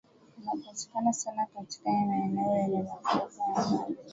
[0.45, 3.95] unapatikana sana katika maeneo yenye mafuriko ya maji